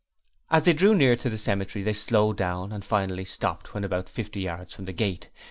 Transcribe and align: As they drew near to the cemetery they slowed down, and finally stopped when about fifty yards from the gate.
As 0.49 0.63
they 0.63 0.73
drew 0.73 0.95
near 0.95 1.15
to 1.17 1.29
the 1.29 1.37
cemetery 1.37 1.83
they 1.83 1.93
slowed 1.93 2.35
down, 2.35 2.71
and 2.71 2.83
finally 2.83 3.23
stopped 3.23 3.75
when 3.75 3.83
about 3.83 4.09
fifty 4.09 4.39
yards 4.39 4.73
from 4.73 4.85
the 4.85 4.93
gate. 4.93 5.29